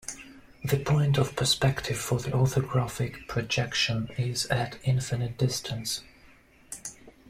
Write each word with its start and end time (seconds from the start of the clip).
The 0.63 0.79
"point 0.79 1.19
of 1.19 1.35
perspective" 1.35 1.95
for 1.95 2.17
the 2.17 2.31
orthographic 2.31 3.27
projection 3.27 4.09
is 4.17 4.47
at 4.47 4.79
infinite 4.83 5.37
distance. 5.37 6.01